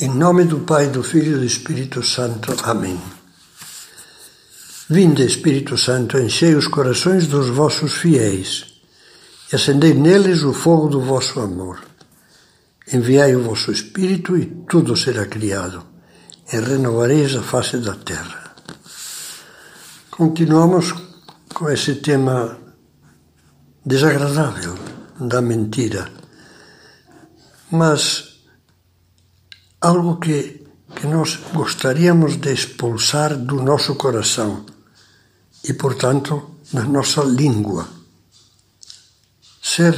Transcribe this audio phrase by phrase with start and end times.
[0.00, 2.54] Em nome do Pai, do Filho e do Espírito Santo.
[2.62, 3.02] Amém.
[4.88, 8.66] Vinde, Espírito Santo, enchei os corações dos vossos fiéis
[9.52, 11.80] e acendei neles o fogo do vosso amor.
[12.92, 15.84] Enviai o vosso Espírito e tudo será criado,
[16.52, 18.54] e renovareis a face da terra.
[20.12, 20.94] Continuamos
[21.52, 22.56] com esse tema
[23.84, 24.78] desagradável
[25.18, 26.08] da mentira,
[27.68, 28.27] mas
[29.80, 34.66] algo que, que nós gostaríamos de expulsar do nosso coração
[35.64, 37.88] e, portanto, da nossa língua.
[39.62, 39.94] Ser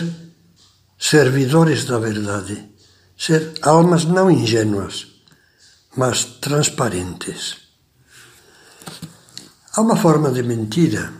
[0.98, 2.68] servidores da verdade,
[3.16, 5.06] ser almas não ingênuas,
[5.96, 7.56] mas transparentes.
[9.72, 11.12] Há uma forma de mentira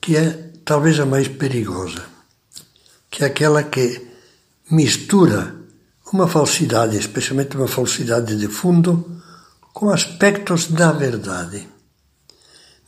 [0.00, 2.04] que é talvez a mais perigosa,
[3.10, 4.06] que é aquela que
[4.70, 5.57] mistura
[6.12, 9.20] uma falsidade, especialmente uma falsidade de fundo,
[9.72, 11.68] com aspectos da verdade.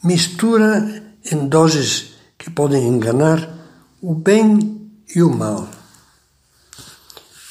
[0.03, 3.49] Mistura em doses que podem enganar
[4.01, 5.69] o bem e o mal.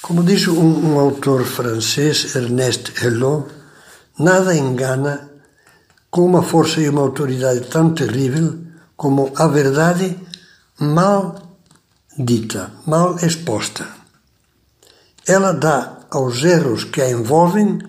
[0.01, 3.47] Como diz um, um autor francês, Ernest Hello,
[4.17, 5.29] nada engana
[6.09, 8.57] com uma força e uma autoridade tão terrível
[8.97, 10.17] como a verdade
[10.79, 11.59] mal
[12.17, 13.98] dita, mal exposta
[15.27, 17.79] ela dá aos erros que a envolvem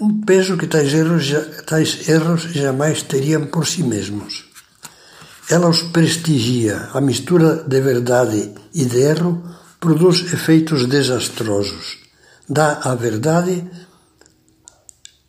[0.00, 1.32] um peso que tais erros,
[1.66, 4.46] tais erros jamais teriam por si mesmos.
[5.48, 6.88] Ela os prestigia.
[6.92, 9.42] A mistura de verdade e de erro
[9.78, 11.98] produz efeitos desastrosos.
[12.48, 13.64] Dá à verdade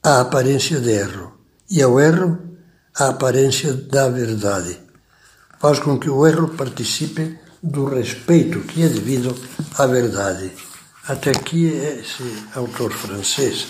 [0.02, 1.34] a aparência de erro
[1.70, 2.40] e ao erro
[2.96, 4.80] a aparência da verdade.
[5.60, 9.36] Faz com que o erro participe do respeito que é devido
[9.78, 10.52] à verdade.
[11.06, 12.24] Até aqui é esse
[12.56, 13.68] autor francês.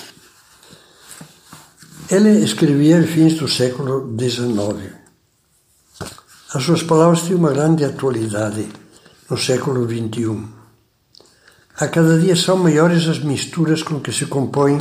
[2.07, 4.93] Ele escrevia em fins do século XIX.
[6.53, 8.67] As suas palavras têm uma grande atualidade
[9.27, 10.47] no século XXI.
[11.79, 14.79] A cada dia são maiores as misturas com que se compõem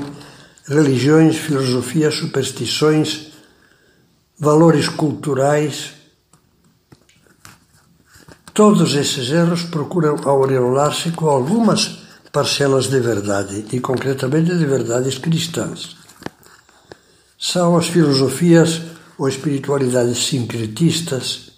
[0.68, 3.32] religiões, filosofias, superstições,
[4.38, 5.94] valores culturais.
[8.52, 12.01] Todos esses erros procuram aureolar-se com algumas
[12.32, 15.96] parcelas de verdade, e concretamente de verdades cristãs.
[17.38, 18.80] São as filosofias
[19.18, 21.52] ou espiritualidades sincretistas,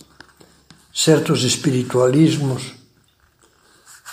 [0.93, 2.75] certos espiritualismos,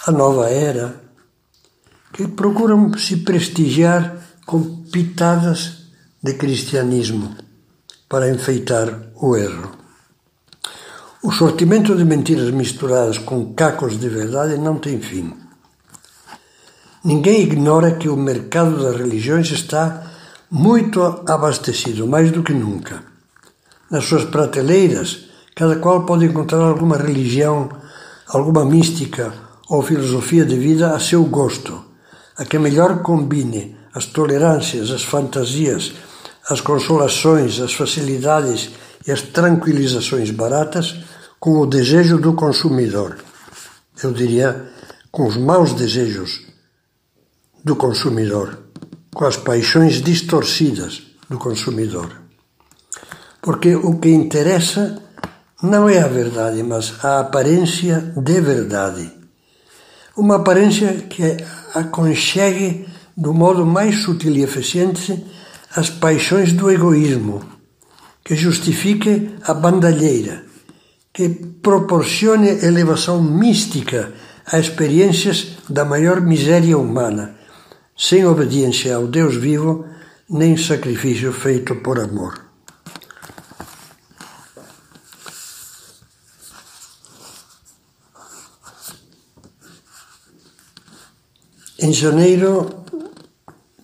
[0.06, 1.02] a nova era,
[2.14, 5.78] que procuram se prestigiar com pitadas
[6.22, 7.36] de cristianismo
[8.08, 9.78] para enfeitar o erro.
[11.24, 15.34] O sortimento de mentiras misturadas com cacos de verdade não tem fim.
[17.04, 20.04] Ninguém ignora que o mercado das religiões está
[20.52, 23.02] muito abastecido, mais do que nunca.
[23.90, 25.26] Nas suas prateleiras,
[25.56, 27.70] cada qual pode encontrar alguma religião,
[28.28, 29.34] alguma mística
[29.68, 31.84] ou filosofia de vida a seu gosto,
[32.38, 35.94] a que melhor combine as tolerâncias, as fantasias,
[36.52, 38.70] as consolações, as facilidades
[39.08, 41.00] e as tranquilizações baratas
[41.40, 43.18] com o desejo do consumidor.
[44.04, 44.70] Eu diria,
[45.12, 46.51] com os maus desejos
[47.64, 48.58] do consumidor,
[49.14, 52.10] com as paixões distorcidas do consumidor.
[53.42, 55.02] Porque o que interessa
[55.62, 59.12] não é a verdade, mas a aparência de verdade.
[60.18, 61.38] Uma aparência que
[61.74, 65.24] aconchegue do modo mais sutil e eficiente
[65.76, 67.42] as paixões do egoísmo,
[68.24, 70.44] que justifique a bandalheira,
[71.14, 74.14] que proporcione elevação mística
[74.46, 77.41] a experiências da maior miséria humana
[78.02, 79.86] sem obediência ao Deus vivo,
[80.28, 82.44] nem sacrifício feito por amor.
[91.78, 92.84] Em janeiro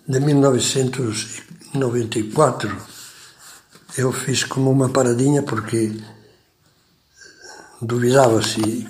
[0.08, 2.76] de 1994,
[4.00, 5.96] eu fiz como uma paradinha porque
[7.80, 8.88] duvidava se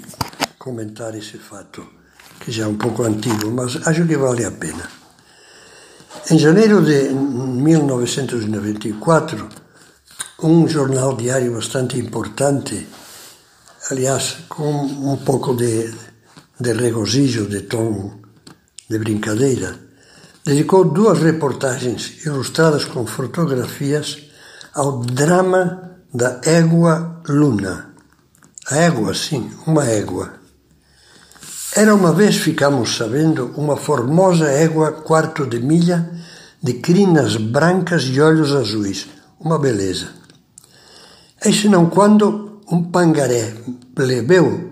[0.57, 1.85] comentar esse fato,
[2.39, 5.05] que já é um pouco antigo, mas acho que vale a pena.
[6.25, 9.47] Em janeiro de 1994,
[10.43, 12.85] um jornal diário bastante importante,
[13.89, 15.89] aliás, com um pouco de,
[16.59, 18.11] de regozijo, de tom
[18.89, 19.79] de brincadeira,
[20.43, 24.17] dedicou duas reportagens ilustradas com fotografias
[24.73, 27.93] ao drama da égua Luna.
[28.69, 30.33] A égua, sim, uma égua.
[31.77, 36.09] Era uma vez, ficamos sabendo, uma formosa égua quarto de milha
[36.59, 39.05] de crinas brancas e olhos azuis.
[39.39, 40.07] Uma beleza.
[41.45, 43.53] E senão quando um pangaré
[43.93, 44.71] plebeu,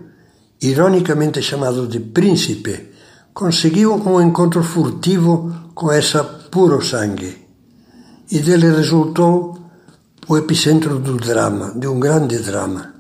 [0.60, 2.90] ironicamente chamado de príncipe,
[3.36, 7.38] conseguiu um encontro furtivo com essa puro sangue.
[8.32, 9.60] E dele resultou
[10.28, 12.96] o epicentro do drama, de um grande drama.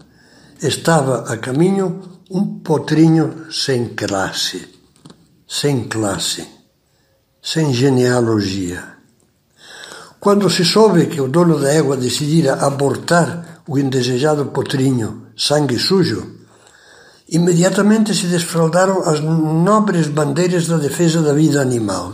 [0.61, 4.67] Estava a caminho um potrinho sem classe,
[5.47, 6.47] sem classe,
[7.41, 8.95] sem genealogia.
[10.19, 16.39] Quando se soube que o dono da égua decidira abortar o indesejado potrinho sangue sujo,
[17.29, 22.13] imediatamente se desfraldaram as nobres bandeiras da defesa da vida animal.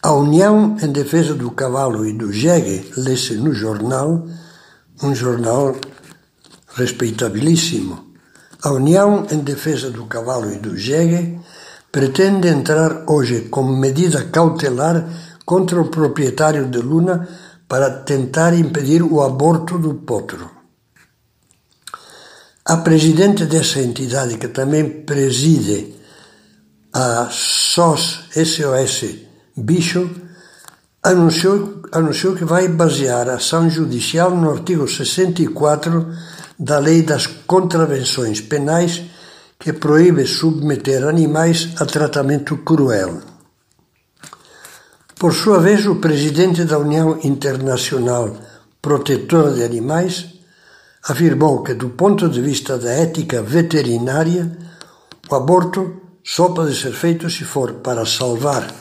[0.00, 4.24] A União em Defesa do Cavalo e do Jegue lê-se no jornal,
[5.02, 5.74] um jornal
[6.74, 8.11] respeitabilíssimo.
[8.62, 11.40] A União em Defesa do Cavalo e do Jegue
[11.90, 15.04] pretende entrar hoje como medida cautelar
[15.44, 17.28] contra o proprietário de Luna
[17.66, 20.48] para tentar impedir o aborto do potro.
[22.64, 25.94] A presidente dessa entidade, que também preside
[26.92, 29.16] a SOS SOS
[29.56, 30.08] Bicho
[31.02, 36.06] anunciou, anunciou que vai basear a ação judicial no artigo 64
[36.62, 39.02] da Lei das Contravenções Penais,
[39.58, 43.20] que proíbe submeter animais a tratamento cruel.
[45.18, 48.36] Por sua vez, o presidente da União Internacional
[48.80, 50.26] Protetora de Animais
[51.02, 54.56] afirmou que, do ponto de vista da ética veterinária,
[55.28, 58.72] o aborto só pode ser feito se for para salvar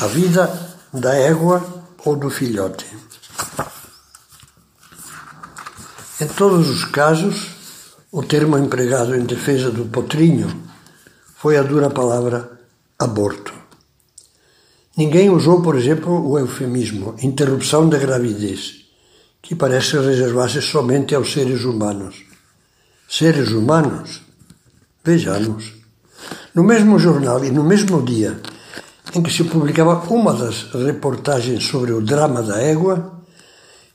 [0.00, 0.50] a vida
[0.94, 1.62] da égua
[2.06, 2.86] ou do filhote.
[6.20, 7.46] Em todos os casos,
[8.10, 10.48] o termo empregado em defesa do potrinho
[11.36, 12.58] foi a dura palavra
[12.98, 13.54] aborto.
[14.96, 18.86] Ninguém usou, por exemplo, o eufemismo interrupção da gravidez,
[19.40, 22.16] que parece reservar-se somente aos seres humanos.
[23.08, 24.20] Seres humanos?
[25.04, 25.72] Vejamos.
[26.52, 28.40] No mesmo jornal e no mesmo dia
[29.14, 33.17] em que se publicava uma das reportagens sobre o drama da égua,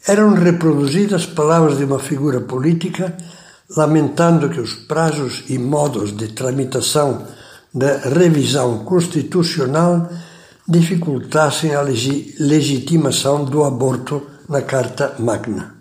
[0.08, 3.16] eram reproduzidas palavras de uma figura política
[3.76, 7.26] lamentando que os prazos e modos de tramitação
[7.74, 10.10] da revisão constitucional
[10.68, 15.76] dificultassem a legitimação do aborto na Carta Magna.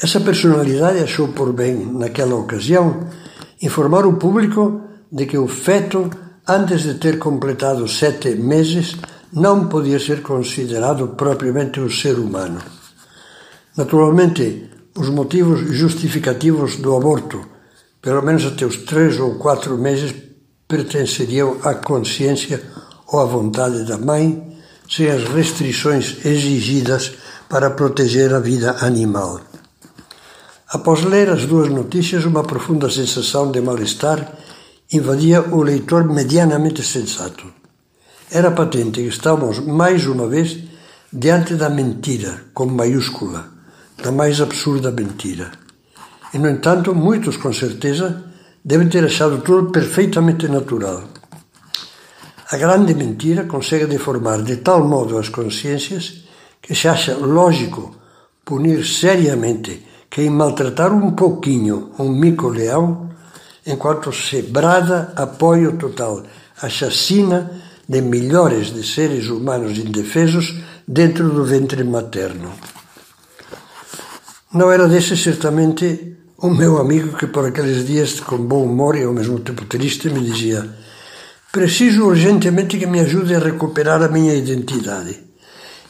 [0.00, 3.08] Essa personalidade achou por bem, naquela ocasião,
[3.60, 6.08] informar o público de que o feto
[6.48, 8.96] antes de ter completado sete meses,
[9.30, 12.58] não podia ser considerado propriamente um ser humano.
[13.78, 17.40] Naturalmente, os motivos justificativos do aborto,
[18.02, 20.12] pelo menos até os três ou quatro meses,
[20.66, 22.60] pertenceriam à consciência
[23.06, 24.58] ou à vontade da mãe,
[24.90, 27.12] sem as restrições exigidas
[27.48, 29.40] para proteger a vida animal.
[30.70, 34.18] Após ler as duas notícias, uma profunda sensação de mal-estar
[34.92, 37.46] invadia o leitor medianamente sensato.
[38.28, 40.58] Era patente que estávamos mais uma vez
[41.12, 43.57] diante da mentira, com maiúscula,
[44.02, 45.50] da mais absurda mentira.
[46.32, 48.24] E, no entanto, muitos, com certeza,
[48.64, 51.02] devem ter achado tudo perfeitamente natural.
[52.50, 56.24] A grande mentira consegue deformar de tal modo as consciências
[56.62, 57.94] que se acha lógico
[58.44, 63.10] punir seriamente quem maltratar um pouquinho um mico-leão
[63.66, 66.22] enquanto se brada apoio total
[66.62, 67.50] à chacina
[67.86, 70.54] de milhares de seres humanos indefesos
[70.86, 72.52] dentro do ventre materno.
[74.50, 79.04] Não era desse certamente o meu amigo que por aqueles dias com bom humor e
[79.04, 80.66] ao mesmo tempo triste me dizia
[81.52, 85.20] preciso urgentemente que me ajude a recuperar a minha identidade.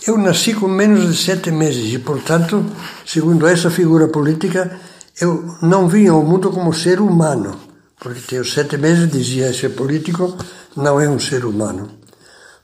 [0.05, 2.65] Eu nasci com menos de sete meses e, portanto,
[3.07, 4.77] segundo essa figura política,
[5.21, 7.61] eu não vim ao mundo como ser humano,
[8.01, 10.37] porque os sete meses, dizia esse político,
[10.77, 11.91] não é um ser humano.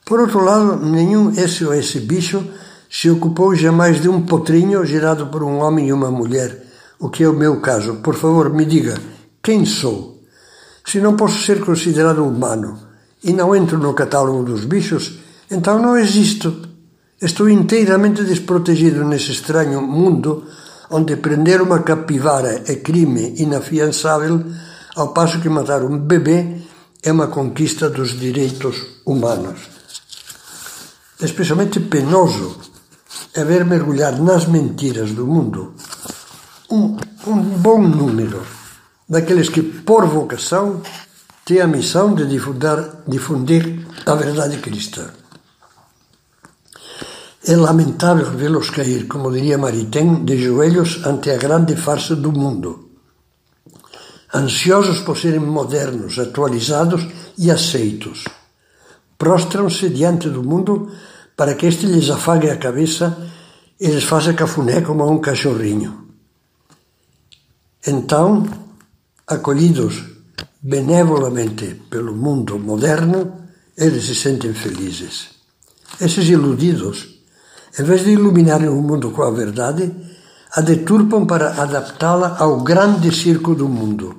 [0.05, 2.45] Por outro lado, nenhum esse ou esse bicho
[2.95, 6.65] se ocupou jamais de um potrinho gerado por um homem e uma mulher,
[7.01, 7.97] o que é o meu caso.
[7.97, 8.97] Por favor, me diga,
[9.43, 10.23] quem sou?
[10.87, 12.79] Se não posso ser considerado humano
[13.25, 15.19] e não entro no catálogo dos bichos,
[15.51, 16.69] então não existo.
[17.21, 20.45] Estou inteiramente desprotegido nesse estranho mundo
[20.89, 24.41] onde prender uma capivara é crime inafiançável
[24.95, 26.59] ao passo que matar um bebê
[27.03, 29.59] é uma conquista dos direitos humanos.
[31.21, 32.74] Especialmente penoso
[33.35, 35.75] é ver mergulhar nas mentiras do mundo
[36.71, 38.43] um, um bom número
[39.09, 40.83] daqueles que, por vocação,
[41.45, 45.11] têm a missão de difundir, a verdade cristã.
[47.47, 52.89] É lamentável vê-los cair, como diria Maritain, de joelhos ante a grande farsa do mundo.
[54.35, 57.07] Ansiosos por serem modernos, atualizados
[57.39, 58.25] e aceitos.
[59.19, 60.91] Prostram-se diante do mundo
[61.37, 63.17] para que este lhes afague a cabeça
[63.81, 66.09] e lhes faça cafuné como a um cachorrinho.
[67.87, 68.47] Então,
[69.27, 70.03] acolhidos
[70.63, 75.31] benevolamente pelo mundo moderno, eles se sentem felizes.
[76.01, 77.15] Esses iludidos
[77.77, 79.93] em vez de iluminarem o mundo com a verdade,
[80.53, 84.19] a deturpam para adaptá-la ao grande circo do mundo.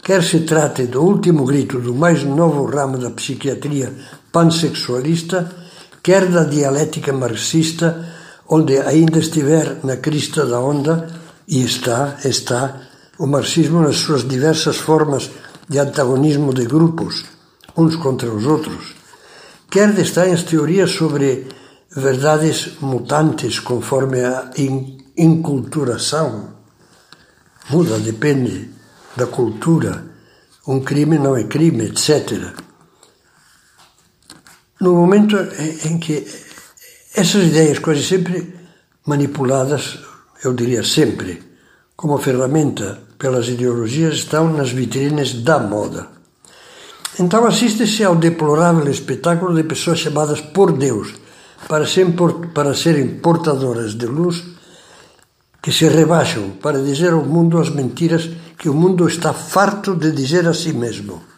[0.00, 3.92] Quer se trate do último grito do mais novo ramo da psiquiatria
[4.30, 5.50] pansexualista,
[6.02, 7.88] quer da dialética marxista,
[8.48, 11.08] onde ainda estiver na crista da onda,
[11.46, 12.80] e está, está,
[13.18, 15.30] o marxismo nas suas diversas formas
[15.68, 17.24] de antagonismo de grupos,
[17.76, 18.94] uns contra os outros,
[19.70, 21.48] quer de as teorias sobre
[21.94, 24.50] verdades mutantes conforme a
[25.16, 26.54] inculturação.
[27.68, 28.70] Muda, depende
[29.16, 30.04] da cultura.
[30.66, 32.54] Um crime não é crime, etc.
[34.80, 35.36] No momento
[35.84, 36.26] em que
[37.14, 38.54] essas ideias, quase sempre
[39.06, 39.98] manipuladas,
[40.42, 41.42] eu diria sempre,
[41.94, 46.08] como ferramenta pelas ideologias, estão nas vitrines da moda.
[47.18, 51.12] Então assiste-se ao deplorável espetáculo de pessoas chamadas por Deus
[51.68, 51.84] para,
[52.54, 54.42] para serem portadoras de luz
[55.60, 60.10] que se rebaixam para dizer ao mundo as mentiras que o mundo está farto de
[60.10, 61.29] dizer a si mesmo.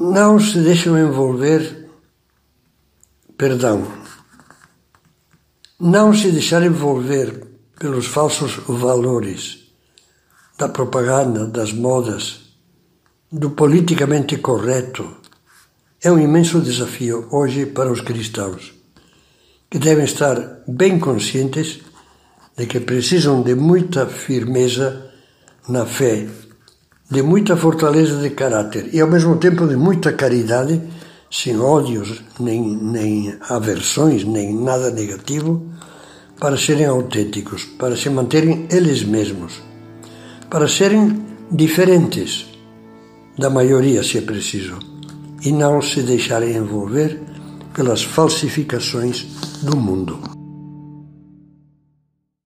[0.00, 1.90] Não se deixam envolver,
[3.36, 3.84] perdão,
[5.80, 9.72] não se deixar envolver pelos falsos valores
[10.56, 12.40] da propaganda, das modas,
[13.30, 15.16] do politicamente correto,
[16.00, 18.72] é um imenso desafio hoje para os cristãos,
[19.68, 21.80] que devem estar bem conscientes
[22.56, 25.12] de que precisam de muita firmeza
[25.68, 26.28] na fé,
[27.10, 30.80] de muita fortaleza de caráter e ao mesmo tempo de muita caridade,
[31.30, 35.66] sem ódios, nem, nem aversões, nem nada negativo,
[36.38, 39.60] para serem autênticos, para se manterem eles mesmos,
[40.50, 42.46] para serem diferentes
[43.36, 44.78] da maioria, se é preciso
[45.42, 47.20] e não se deixarem envolver
[47.72, 49.26] pelas falsificações
[49.62, 50.27] do mundo.